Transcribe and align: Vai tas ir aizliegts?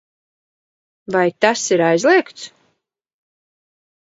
Vai 1.15 1.29
tas 1.43 1.67
ir 1.75 1.83
aizliegts? 1.89 2.49